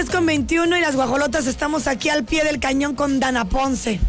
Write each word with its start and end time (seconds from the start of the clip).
10 0.00 0.10
con 0.10 0.24
21 0.24 0.78
y 0.78 0.80
las 0.80 0.96
guajolotas 0.96 1.46
estamos 1.46 1.86
aquí 1.86 2.08
al 2.08 2.24
pie 2.24 2.42
del 2.42 2.58
cañón 2.58 2.94
con 2.94 3.20
Dana 3.20 3.44
Ponce. 3.44 4.00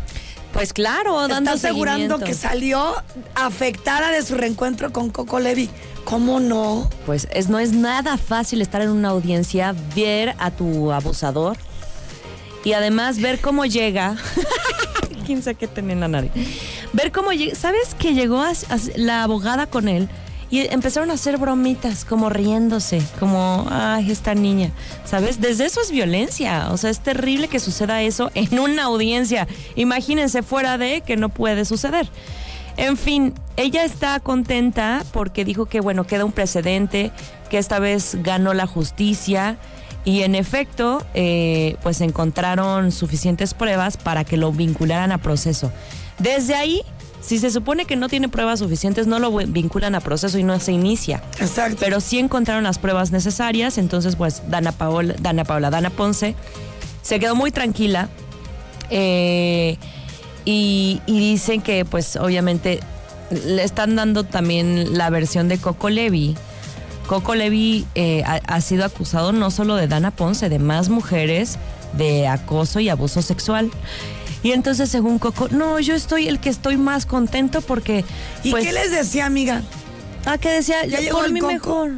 Pues 0.54 0.72
claro, 0.72 1.20
dando 1.28 1.52
Está 1.52 1.68
asegurando 1.68 2.18
que 2.18 2.34
salió 2.34 2.94
afectada 3.36 4.10
de 4.12 4.22
su 4.24 4.36
reencuentro 4.36 4.94
con 4.94 5.10
Coco 5.10 5.42
Levi. 5.42 5.70
¿Cómo 6.06 6.40
no? 6.40 6.90
Pues 7.06 7.28
es, 7.34 7.50
no 7.50 7.60
es 7.60 7.74
nada 7.74 8.18
fácil 8.18 8.62
estar 8.62 8.82
en 8.82 8.88
una 8.90 9.10
audiencia, 9.10 9.76
ver 9.94 10.34
a 10.40 10.50
tu 10.52 10.94
abusador 10.94 11.58
y 12.64 12.72
además 12.72 13.20
ver 13.20 13.42
cómo 13.42 13.66
llega. 13.66 14.16
¿Quién 15.26 15.44
sabe 15.44 15.56
qué 15.56 15.68
tenía 15.68 15.92
en 15.92 16.00
la 16.00 16.08
nariz? 16.08 16.32
Ver 16.94 17.12
cómo 17.12 17.34
llega. 17.34 17.54
¿Sabes 17.54 17.96
que 18.00 18.14
llegó 18.14 18.42
a- 18.42 18.52
a- 18.52 18.80
la 18.96 19.24
abogada 19.24 19.68
con 19.68 19.90
él? 19.90 20.08
Y 20.52 20.68
empezaron 20.72 21.10
a 21.10 21.14
hacer 21.14 21.38
bromitas, 21.38 22.06
como 22.06 22.30
riéndose, 22.30 23.02
como, 23.20 23.66
ay, 23.72 24.12
esta 24.12 24.36
niña. 24.36 24.72
¿Sabes? 25.06 25.40
Desde 25.40 25.66
eso 25.66 25.82
es 25.82 25.92
violencia. 25.92 26.68
O 26.72 26.78
sea, 26.78 26.90
es 26.90 27.00
terrible 27.00 27.48
que 27.48 27.60
suceda 27.60 28.02
eso 28.02 28.30
en 28.36 28.60
una 28.60 28.84
audiencia. 28.84 29.48
Imagínense 29.76 30.44
fuera 30.44 30.78
de 30.78 31.02
que 31.02 31.16
no 31.16 31.30
puede 31.30 31.64
suceder. 31.66 32.10
En 32.78 32.98
fin, 32.98 33.34
ella 33.58 33.84
está 33.84 34.20
contenta 34.20 35.04
porque 35.14 35.46
dijo 35.46 35.66
que, 35.66 35.80
bueno, 35.80 36.06
queda 36.06 36.26
un 36.26 36.32
precedente, 36.32 37.12
que 37.50 37.58
esta 37.58 37.80
vez 37.80 38.18
ganó 38.22 38.54
la 38.54 38.68
justicia 38.68 39.58
y 40.04 40.22
en 40.22 40.36
efecto, 40.36 41.06
eh, 41.14 41.76
pues 41.84 42.02
encontraron 42.02 42.92
suficientes 42.92 43.54
pruebas 43.54 43.98
para 43.98 44.24
que 44.24 44.36
lo 44.36 44.52
vincularan 44.52 45.12
a 45.12 45.20
proceso. 45.20 45.72
Desde 46.18 46.56
ahí, 46.56 46.82
si 47.22 47.40
se 47.40 47.52
supone 47.52 47.86
que 47.86 47.96
no 47.96 48.10
tiene 48.10 48.30
pruebas 48.30 48.60
suficientes, 48.60 49.08
no 49.08 49.20
lo 49.20 49.32
vinculan 49.32 49.96
a 49.96 50.02
proceso 50.02 50.38
y 50.38 50.44
no 50.44 50.60
se 50.60 50.72
inicia. 50.72 51.24
Exacto. 51.40 51.78
Pero 51.80 52.02
sí 52.02 52.20
encontraron 52.20 52.64
las 52.64 52.80
pruebas 52.80 53.12
necesarias, 53.12 53.78
entonces 53.78 54.16
pues 54.16 54.42
Dana 54.50 54.72
Paola, 54.72 55.16
Dana 55.20 55.44
Paola, 55.44 55.70
Dana 55.70 55.90
Ponce 55.90 56.36
se 57.02 57.20
quedó 57.20 57.36
muy 57.36 57.52
tranquila 57.52 58.10
eh, 58.90 59.78
y, 60.46 61.02
y 61.06 61.20
dicen 61.20 61.62
que 61.62 61.86
pues 61.86 62.16
obviamente 62.16 62.80
le 63.46 63.64
están 63.64 63.96
dando 63.96 64.24
también 64.24 64.98
la 64.98 65.10
versión 65.10 65.48
de 65.48 65.58
Coco 65.58 65.90
Levi. 65.90 66.36
Coco 67.08 67.36
Levi 67.36 67.86
eh, 67.96 68.24
ha, 68.26 68.36
ha 68.46 68.62
sido 68.62 68.86
acusado 68.86 69.32
no 69.32 69.52
solo 69.52 69.76
de 69.76 69.88
Dana 69.88 70.12
Ponce, 70.12 70.50
de 70.50 70.60
más 70.60 70.90
mujeres 70.90 71.58
de 71.94 72.28
acoso 72.28 72.80
y 72.80 72.90
abuso 72.90 73.22
sexual. 73.22 73.70
Y 74.44 74.52
entonces, 74.52 74.90
según 74.90 75.20
Coco, 75.20 75.48
no, 75.52 75.80
yo 75.80 75.94
estoy 75.94 76.28
el 76.28 76.40
que 76.40 76.50
estoy 76.50 76.78
más 76.78 77.06
contento 77.06 77.62
porque. 77.62 78.04
¿Y 78.44 78.52
pues, 78.52 78.66
qué 78.66 78.74
les 78.74 78.92
decía, 78.92 79.26
amiga? 79.26 79.62
Ah, 80.26 80.38
que 80.38 80.50
decía, 80.50 80.86
Ya 80.86 80.98
yo 80.98 81.04
llegó 81.04 81.20
por 81.20 81.32
mí 81.32 81.40
Coco. 81.40 81.52
mejor. 81.54 81.92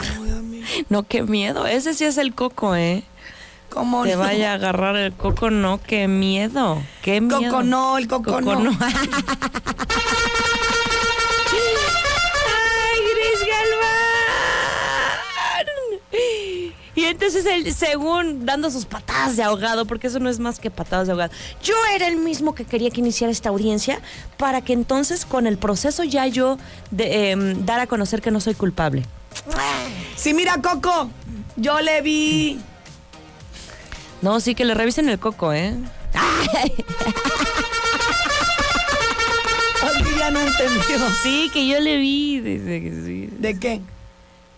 Ay, 0.00 0.64
No, 0.88 1.02
qué 1.04 1.22
miedo. 1.22 1.66
Ese 1.66 1.94
sí 1.94 2.04
es 2.04 2.18
el 2.18 2.34
coco, 2.34 2.74
¿eh? 2.74 3.04
¿Cómo 3.70 4.04
Te 4.04 4.12
no? 4.12 4.20
vaya 4.20 4.52
a 4.52 4.54
agarrar 4.54 4.96
el 4.96 5.12
coco, 5.12 5.50
no, 5.50 5.80
qué 5.82 6.06
miedo. 6.06 6.80
Qué 7.02 7.20
miedo. 7.20 7.50
Coco 7.50 7.62
no, 7.64 7.98
el 7.98 8.06
coco, 8.06 8.40
no. 8.40 8.70
¡Ay, 8.80 8.94
Y 17.04 17.08
entonces 17.08 17.44
él, 17.44 17.70
según 17.74 18.46
dando 18.46 18.70
sus 18.70 18.86
patadas 18.86 19.36
de 19.36 19.42
ahogado, 19.42 19.84
porque 19.84 20.06
eso 20.06 20.20
no 20.20 20.30
es 20.30 20.38
más 20.38 20.58
que 20.58 20.70
patadas 20.70 21.06
de 21.06 21.12
ahogado, 21.12 21.34
yo 21.62 21.74
era 21.94 22.08
el 22.08 22.16
mismo 22.16 22.54
que 22.54 22.64
quería 22.64 22.88
que 22.88 23.00
iniciara 23.00 23.30
esta 23.30 23.50
audiencia 23.50 24.00
para 24.38 24.62
que 24.62 24.72
entonces 24.72 25.26
con 25.26 25.46
el 25.46 25.58
proceso 25.58 26.02
ya 26.02 26.26
yo 26.28 26.56
de, 26.90 27.32
em, 27.32 27.66
dar 27.66 27.80
a 27.80 27.86
conocer 27.86 28.22
que 28.22 28.30
no 28.30 28.40
soy 28.40 28.54
culpable. 28.54 29.04
Sí, 30.16 30.32
mira, 30.32 30.62
Coco, 30.62 31.10
yo 31.56 31.78
le 31.82 32.00
vi. 32.00 32.58
No, 34.22 34.40
sí 34.40 34.54
que 34.54 34.64
le 34.64 34.72
revisen 34.72 35.10
el 35.10 35.18
coco, 35.18 35.52
¿eh? 35.52 35.74
Olivia 39.82 40.30
no 40.30 40.40
entendió. 40.40 41.10
Sí, 41.22 41.50
que 41.52 41.68
yo 41.68 41.80
le 41.80 41.98
vi. 41.98 42.40
Dice 42.40 42.80
que 42.82 43.02
sí. 43.04 43.28
¿De 43.38 43.58
qué? 43.58 43.82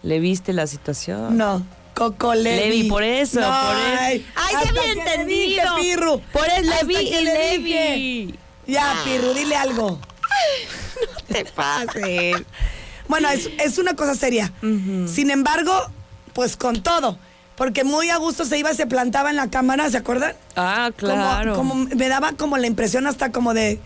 ¿Le 0.04 0.20
viste 0.20 0.52
la 0.52 0.68
situación? 0.68 1.36
No. 1.36 1.66
Coco 1.96 2.34
Levi. 2.34 2.56
Levi, 2.60 2.88
por 2.90 3.02
eso, 3.02 3.40
No, 3.40 3.46
por 3.48 3.76
eso. 3.76 3.96
Ay, 4.00 4.26
Ay, 4.36 4.54
se 4.62 4.68
había 4.68 4.82
le 4.82 4.92
entendido. 5.00 5.76
dije, 5.76 5.80
Pirru. 5.80 6.20
Por 6.32 6.44
eso 6.46 6.56
Hasta 6.58 6.82
Levi 6.84 6.94
y 6.96 7.24
le 7.24 7.34
Levi. 7.56 8.38
Ya, 8.66 9.00
Pirru, 9.04 9.32
dile 9.32 9.56
algo. 9.56 9.98
te 11.28 11.44
pases. 11.46 12.36
Bueno, 13.08 13.28
es, 13.30 13.48
es 13.64 13.78
una 13.78 13.94
cosa 13.94 14.14
seria. 14.14 14.52
Sin 14.60 15.30
embargo, 15.30 15.72
pues 16.34 16.56
con 16.56 16.82
todo. 16.82 17.18
Porque 17.56 17.84
muy 17.84 18.10
a 18.10 18.18
gusto 18.18 18.44
se 18.44 18.58
iba, 18.58 18.74
se 18.74 18.86
plantaba 18.86 19.30
en 19.30 19.36
la 19.36 19.48
cámara, 19.48 19.88
¿se 19.90 19.96
acuerdan? 19.96 20.34
Ah, 20.56 20.90
claro. 20.94 21.54
Como, 21.54 21.74
me 21.74 22.08
daba 22.08 22.32
como 22.32 22.58
la 22.58 22.66
impresión 22.66 23.06
hasta 23.06 23.32
como 23.32 23.54
de, 23.54 23.80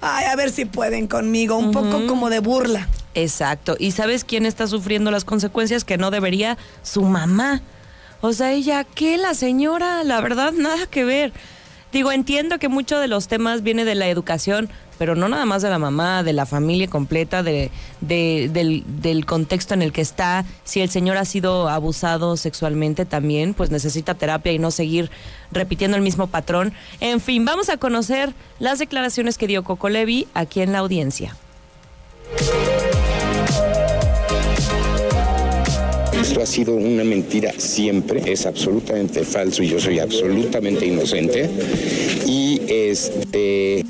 ay, 0.00 0.26
a 0.26 0.36
ver 0.36 0.52
si 0.52 0.64
pueden 0.66 1.08
conmigo. 1.08 1.56
Un 1.56 1.72
poco 1.72 2.06
como 2.06 2.30
de 2.30 2.38
burla. 2.38 2.86
Exacto. 3.16 3.76
¿Y 3.78 3.92
sabes 3.92 4.24
quién 4.24 4.44
está 4.46 4.66
sufriendo 4.66 5.10
las 5.10 5.24
consecuencias 5.24 5.84
que 5.84 5.96
no 5.98 6.10
debería? 6.10 6.58
Su 6.82 7.02
mamá. 7.02 7.62
O 8.20 8.32
sea, 8.32 8.52
ella, 8.52 8.84
¿qué? 8.84 9.16
La 9.16 9.32
señora, 9.34 10.04
la 10.04 10.20
verdad, 10.20 10.52
nada 10.52 10.86
que 10.86 11.04
ver. 11.04 11.32
Digo, 11.92 12.12
entiendo 12.12 12.58
que 12.58 12.68
mucho 12.68 12.98
de 12.98 13.08
los 13.08 13.26
temas 13.26 13.62
viene 13.62 13.86
de 13.86 13.94
la 13.94 14.08
educación, 14.08 14.68
pero 14.98 15.14
no 15.14 15.28
nada 15.28 15.46
más 15.46 15.62
de 15.62 15.70
la 15.70 15.78
mamá, 15.78 16.22
de 16.24 16.34
la 16.34 16.44
familia 16.44 16.88
completa, 16.88 17.42
de, 17.42 17.70
de- 18.02 18.50
del, 18.52 18.84
del 19.00 19.24
contexto 19.24 19.72
en 19.72 19.80
el 19.80 19.92
que 19.92 20.02
está. 20.02 20.44
Si 20.64 20.82
el 20.82 20.90
señor 20.90 21.16
ha 21.16 21.24
sido 21.24 21.70
abusado 21.70 22.36
sexualmente 22.36 23.06
también, 23.06 23.54
pues 23.54 23.70
necesita 23.70 24.12
terapia 24.14 24.52
y 24.52 24.58
no 24.58 24.70
seguir 24.70 25.10
repitiendo 25.52 25.96
el 25.96 26.02
mismo 26.02 26.26
patrón. 26.26 26.74
En 27.00 27.20
fin, 27.20 27.46
vamos 27.46 27.70
a 27.70 27.78
conocer 27.78 28.34
las 28.58 28.78
declaraciones 28.78 29.38
que 29.38 29.46
dio 29.46 29.64
Coco 29.64 29.88
Levi 29.88 30.28
aquí 30.34 30.60
en 30.60 30.72
la 30.72 30.80
audiencia. 30.80 31.34
Esto 36.26 36.42
ha 36.42 36.46
sido 36.46 36.74
una 36.74 37.04
mentira 37.04 37.52
siempre, 37.56 38.20
es 38.26 38.46
absolutamente 38.46 39.22
falso 39.22 39.62
y 39.62 39.68
yo 39.68 39.78
soy 39.78 40.00
absolutamente 40.00 40.84
inocente. 40.84 41.48
Y 42.26 42.60
este 42.68 43.84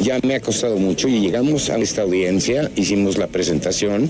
ya 0.00 0.20
me 0.22 0.36
ha 0.36 0.40
costado 0.40 0.78
mucho 0.78 1.08
y 1.08 1.18
llegamos 1.18 1.70
a 1.70 1.78
esta 1.78 2.02
audiencia, 2.02 2.70
hicimos 2.76 3.18
la 3.18 3.26
presentación. 3.26 4.08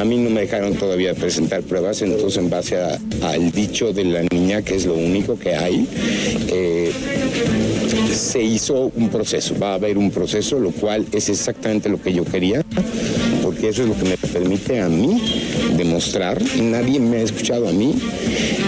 A 0.00 0.04
mí 0.04 0.16
no 0.16 0.30
me 0.30 0.40
dejaron 0.40 0.74
todavía 0.74 1.12
presentar 1.12 1.60
pruebas, 1.62 2.00
entonces 2.00 2.38
en 2.38 2.48
base 2.48 2.78
al 3.22 3.52
dicho 3.52 3.92
de 3.92 4.04
la 4.04 4.22
niña, 4.22 4.62
que 4.62 4.76
es 4.76 4.86
lo 4.86 4.94
único 4.94 5.38
que 5.38 5.54
hay, 5.54 5.86
eh, 6.48 6.92
se 8.10 8.42
hizo 8.42 8.90
un 8.96 9.10
proceso, 9.10 9.54
va 9.58 9.72
a 9.72 9.74
haber 9.74 9.98
un 9.98 10.10
proceso, 10.10 10.58
lo 10.58 10.70
cual 10.70 11.06
es 11.12 11.28
exactamente 11.28 11.90
lo 11.90 12.00
que 12.00 12.14
yo 12.14 12.24
quería, 12.24 12.64
porque 13.62 13.70
eso 13.70 13.82
es 13.84 13.88
lo 13.90 13.96
que 13.96 14.08
me 14.08 14.16
permite 14.16 14.80
a 14.80 14.88
mí 14.88 15.22
demostrar. 15.76 16.42
Nadie 16.60 16.98
me 16.98 17.18
ha 17.18 17.22
escuchado 17.22 17.68
a 17.68 17.72
mí 17.72 17.94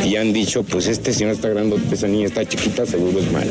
y 0.05 0.15
han 0.15 0.33
dicho, 0.33 0.63
pues 0.63 0.87
este 0.87 1.13
señor 1.13 1.33
está 1.33 1.49
grande, 1.49 1.77
esa 1.91 2.07
niña 2.07 2.27
está 2.27 2.47
chiquita, 2.47 2.87
seguro 2.87 3.19
es 3.19 3.33
malo. 3.33 3.51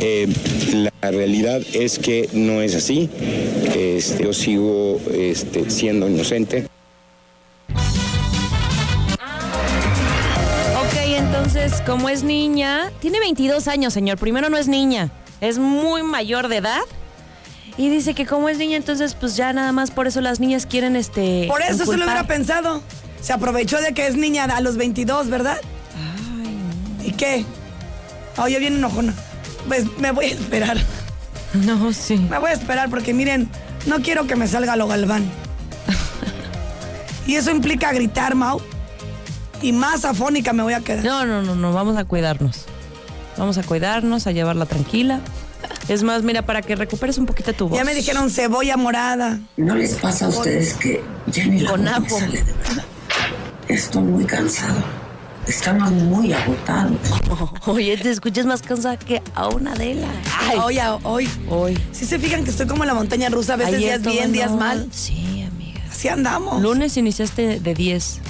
Eh, 0.00 0.28
la 0.74 1.10
realidad 1.10 1.62
es 1.72 1.98
que 1.98 2.28
no 2.34 2.60
es 2.60 2.74
así. 2.74 3.08
Este, 3.74 4.24
yo 4.24 4.34
sigo 4.34 5.00
este, 5.14 5.70
siendo 5.70 6.06
inocente. 6.06 6.66
Ok, 10.78 10.94
entonces, 11.06 11.80
como 11.86 12.10
es 12.10 12.22
niña, 12.22 12.92
tiene 13.00 13.18
22 13.18 13.66
años, 13.66 13.94
señor. 13.94 14.18
Primero 14.18 14.50
no 14.50 14.58
es 14.58 14.68
niña, 14.68 15.10
es 15.40 15.58
muy 15.58 16.02
mayor 16.02 16.48
de 16.48 16.58
edad. 16.58 16.82
Y 17.76 17.88
dice 17.88 18.14
que 18.14 18.26
como 18.26 18.48
es 18.48 18.58
niña, 18.58 18.76
entonces 18.76 19.14
pues 19.14 19.36
ya 19.36 19.52
nada 19.52 19.72
más 19.72 19.90
por 19.90 20.06
eso 20.06 20.20
las 20.20 20.40
niñas 20.40 20.66
quieren 20.66 20.94
este... 20.96 21.46
Por 21.48 21.62
eso 21.62 21.86
se 21.86 21.96
lo 21.96 22.04
hubiera 22.04 22.26
pensado. 22.26 22.82
Se 23.20 23.32
aprovechó 23.32 23.80
de 23.80 23.94
que 23.94 24.06
es 24.06 24.16
niña 24.16 24.44
a 24.44 24.60
los 24.60 24.76
22, 24.76 25.28
¿verdad? 25.28 25.58
¿Y 27.04 27.12
qué? 27.12 27.44
Oye, 28.36 28.58
bien 28.58 28.74
enojona. 28.74 29.14
Pues 29.68 29.86
me 29.98 30.10
voy 30.10 30.26
a 30.26 30.28
esperar. 30.28 30.78
No, 31.54 31.92
sí. 31.92 32.16
Me 32.16 32.38
voy 32.38 32.50
a 32.50 32.54
esperar 32.54 32.88
porque 32.90 33.12
miren, 33.14 33.48
no 33.86 34.00
quiero 34.00 34.26
que 34.26 34.36
me 34.36 34.48
salga 34.48 34.76
lo 34.76 34.88
galván. 34.88 35.24
y 37.26 37.34
eso 37.34 37.50
implica 37.50 37.92
gritar, 37.92 38.34
Mau. 38.34 38.60
Y 39.60 39.72
más 39.72 40.04
afónica 40.04 40.52
me 40.52 40.62
voy 40.62 40.72
a 40.72 40.80
quedar. 40.80 41.04
No, 41.04 41.24
no, 41.24 41.42
no, 41.42 41.54
no, 41.54 41.72
vamos 41.72 41.96
a 41.96 42.04
cuidarnos. 42.04 42.64
Vamos 43.36 43.58
a 43.58 43.62
cuidarnos, 43.62 44.26
a 44.26 44.32
llevarla 44.32 44.66
tranquila. 44.66 45.20
Es 45.88 46.02
más, 46.02 46.22
mira, 46.22 46.42
para 46.42 46.62
que 46.62 46.76
recuperes 46.76 47.18
un 47.18 47.26
poquito 47.26 47.52
tu 47.52 47.68
voz. 47.68 47.76
Ya 47.78 47.84
me 47.84 47.94
dijeron 47.94 48.30
cebolla 48.30 48.76
morada. 48.76 49.40
¿No 49.56 49.74
les 49.74 49.94
pasa 49.94 50.26
a 50.26 50.28
ustedes 50.28 50.74
que 50.74 51.02
ya 51.26 51.44
ni 51.46 51.60
la 51.60 51.70
Con 51.70 51.84
voz 51.84 52.00
me 52.00 52.08
sale 52.10 52.42
de 52.44 52.52
verdad? 52.52 52.84
Estoy 53.68 54.02
muy 54.02 54.24
cansado. 54.24 54.76
Estamos 55.46 55.90
muy 55.90 56.32
agotados. 56.32 56.98
Oye, 57.66 57.96
te 57.96 58.10
escuchas 58.10 58.46
más 58.46 58.62
cansada 58.62 58.96
que 58.96 59.20
a 59.34 59.48
una 59.48 59.72
Adela. 59.72 60.06
Ay, 60.40 60.58
Hoy, 60.58 60.78
hoy. 61.02 61.28
hoy. 61.50 61.78
Si 61.90 62.06
se 62.06 62.18
fijan 62.20 62.44
que 62.44 62.50
estoy 62.50 62.66
como 62.68 62.84
en 62.84 62.88
la 62.88 62.94
montaña 62.94 63.28
rusa, 63.28 63.54
a 63.54 63.56
veces 63.56 63.74
Ayer 63.74 64.00
días 64.00 64.02
bien, 64.02 64.22
todo 64.26 64.32
días 64.34 64.50
no. 64.52 64.56
mal. 64.58 64.88
Sí, 64.92 65.44
amiga. 65.50 65.80
Así 65.90 66.06
andamos. 66.08 66.62
Lunes 66.62 66.96
iniciaste 66.96 67.58
de 67.58 67.74
10. 67.74 68.20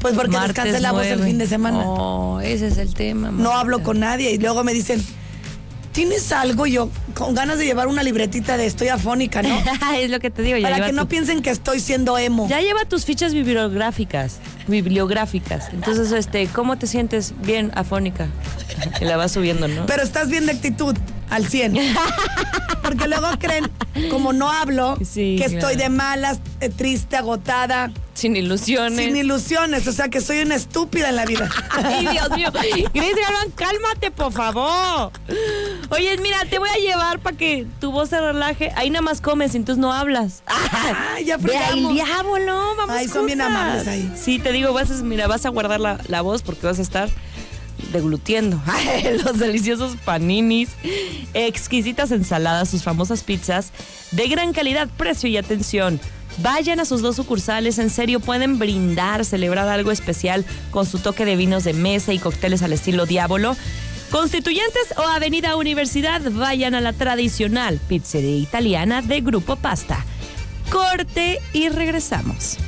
Pues 0.00 0.14
porque 0.14 0.32
Martes 0.36 0.54
descansé 0.54 0.80
la 0.80 0.92
voz 0.92 1.04
el 1.06 1.16
nueve. 1.18 1.26
fin 1.30 1.38
de 1.38 1.46
semana. 1.48 1.78
Oh, 1.84 2.40
ese 2.40 2.68
es 2.68 2.76
el 2.78 2.94
tema. 2.94 3.30
No 3.32 3.52
hablo 3.52 3.82
con 3.82 3.98
nadie 4.00 4.30
y 4.32 4.38
luego 4.38 4.62
me 4.64 4.72
dicen, 4.72 5.04
¿tienes 5.92 6.32
algo? 6.32 6.66
Yo, 6.66 6.90
con 7.14 7.34
ganas 7.34 7.58
de 7.58 7.66
llevar 7.66 7.86
una 7.86 8.02
libretita 8.02 8.56
de 8.56 8.66
estoy 8.66 8.88
afónica, 8.88 9.42
¿no? 9.42 9.56
es 9.96 10.10
lo 10.10 10.18
que 10.20 10.30
te 10.30 10.42
digo. 10.42 10.58
Ya 10.58 10.70
Para 10.70 10.86
que 10.86 10.92
no 10.92 11.08
piensen 11.08 11.42
que 11.42 11.50
estoy 11.50 11.80
siendo 11.80 12.18
emo. 12.18 12.48
Ya 12.48 12.60
lleva 12.60 12.84
tus 12.84 13.04
fichas 13.04 13.34
bibliográficas, 13.34 14.38
bibliográficas. 14.66 15.68
Entonces, 15.72 16.10
este, 16.12 16.46
¿cómo 16.48 16.76
te 16.78 16.86
sientes? 16.86 17.34
Bien, 17.42 17.70
afónica. 17.74 18.28
Y 19.00 19.04
la 19.04 19.16
vas 19.16 19.32
subiendo, 19.32 19.68
¿no? 19.68 19.86
Pero 19.86 20.02
estás 20.02 20.28
bien 20.28 20.46
de 20.46 20.52
actitud, 20.52 20.96
al 21.30 21.46
100. 21.46 21.76
Porque 22.82 23.06
luego 23.06 23.28
creen, 23.38 23.70
como 24.10 24.32
no 24.32 24.50
hablo, 24.50 24.96
Sí, 25.04 25.36
que 25.38 25.44
claro. 25.46 25.58
estoy 25.58 25.76
de 25.76 25.88
malas, 25.88 26.40
eh, 26.60 26.68
triste, 26.68 27.16
agotada, 27.16 27.92
Sin 28.14 28.36
ilusiones. 28.36 29.04
sin 29.06 29.16
ilusiones. 29.16 29.86
O 29.88 29.92
sea, 29.92 30.08
que 30.08 30.20
soy 30.20 30.40
una 30.42 30.54
estúpida 30.54 31.08
en 31.08 31.16
la 31.16 31.24
vida. 31.24 31.48
Ay, 31.70 32.06
Dios 32.06 32.30
mío. 32.36 32.50
Grace 32.52 33.20
Galván, 33.20 33.50
cálmate, 33.54 34.10
por 34.10 34.32
favor. 34.32 35.10
Oye, 35.90 36.16
mira, 36.18 36.44
te 36.48 36.58
voy 36.58 36.68
a 36.68 36.76
llevar 36.78 37.18
para 37.20 37.36
que 37.36 37.66
tu 37.80 37.90
voz 37.90 38.10
se 38.10 38.20
relaje. 38.20 38.70
Ahí 38.76 38.90
nada 38.90 39.02
más 39.02 39.20
comes, 39.20 39.54
entonces 39.54 39.80
no 39.80 39.92
hablas. 39.92 40.42
Ay, 40.46 41.24
ya 41.24 41.36
Ve 41.38 41.56
ahí, 41.56 41.62
fregamos. 41.70 41.94
diablo, 41.94 42.74
vamos 42.76 42.96
Ay, 42.96 43.08
son 43.08 43.26
bien 43.26 43.40
juntas. 43.40 43.56
amables 43.56 43.88
ahí. 43.88 44.12
Sí, 44.16 44.38
te 44.38 44.52
digo, 44.52 44.72
vas 44.72 44.90
a, 44.90 44.94
mira, 45.02 45.26
vas 45.26 45.46
a 45.46 45.48
guardar 45.48 45.80
la, 45.80 45.98
la 46.08 46.20
voz 46.20 46.42
porque 46.42 46.66
vas 46.66 46.78
a 46.78 46.82
estar 46.82 47.08
deglutiendo 47.92 48.60
los 49.24 49.38
deliciosos 49.38 49.96
paninis, 50.04 50.68
exquisitas 51.34 52.10
ensaladas, 52.12 52.68
sus 52.70 52.82
famosas 52.82 53.22
pizzas 53.22 53.72
de 54.12 54.28
gran 54.28 54.52
calidad, 54.52 54.88
precio 54.96 55.28
y 55.28 55.36
atención. 55.36 56.00
Vayan 56.38 56.80
a 56.80 56.84
sus 56.84 57.02
dos 57.02 57.16
sucursales, 57.16 57.78
en 57.78 57.90
serio 57.90 58.20
pueden 58.20 58.58
brindar, 58.58 59.24
celebrar 59.24 59.68
algo 59.68 59.90
especial 59.90 60.44
con 60.70 60.86
su 60.86 60.98
toque 60.98 61.24
de 61.24 61.36
vinos 61.36 61.64
de 61.64 61.72
mesa 61.72 62.12
y 62.12 62.18
cócteles 62.18 62.62
al 62.62 62.72
estilo 62.72 63.06
Diablo. 63.06 63.56
Constituyentes 64.10 64.94
o 64.96 65.02
Avenida 65.02 65.56
Universidad, 65.56 66.20
vayan 66.32 66.74
a 66.74 66.80
la 66.80 66.92
tradicional 66.92 67.80
pizzería 67.88 68.36
italiana 68.36 69.02
de 69.02 69.20
Grupo 69.20 69.56
Pasta. 69.56 70.04
Corte 70.70 71.40
y 71.52 71.68
regresamos. 71.68 72.58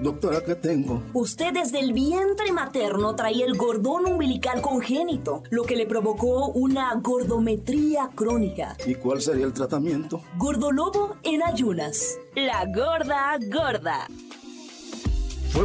Doctora, 0.00 0.44
¿qué 0.44 0.54
tengo? 0.54 1.02
Usted 1.12 1.52
desde 1.52 1.80
el 1.80 1.92
vientre 1.92 2.52
materno 2.52 3.16
traía 3.16 3.44
el 3.44 3.56
gordón 3.56 4.06
umbilical 4.06 4.62
congénito, 4.62 5.42
lo 5.50 5.64
que 5.64 5.74
le 5.74 5.86
provocó 5.86 6.48
una 6.48 6.94
gordometría 6.94 8.10
crónica. 8.14 8.76
¿Y 8.86 8.94
cuál 8.94 9.20
sería 9.20 9.46
el 9.46 9.52
tratamiento? 9.52 10.22
Gordolobo 10.36 11.16
en 11.24 11.42
ayunas. 11.42 12.18
La 12.36 12.64
gorda 12.66 13.36
gorda. 13.50 14.06